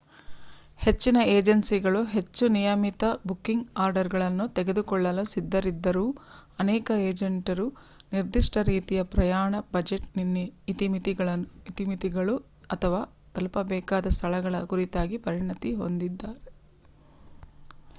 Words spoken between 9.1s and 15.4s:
ಪ್ರಯಾಣ ಬಜೆಟ್ ಇತಿಮಿತಿಗಳು ಅಥವಾ ತಲುಪಬೇಕಾದ ಸ್ಥಳಗಳ ಕುರಿತಾಗಿ